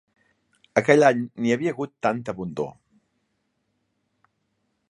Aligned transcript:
Aquell 0.81 1.05
any 1.09 1.21
n'hi 1.43 1.53
havia 1.57 1.75
hagut 1.75 1.93
tanta 2.07 2.35
abundor 2.35 2.73